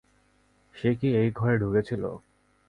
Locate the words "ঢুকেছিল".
1.57-2.03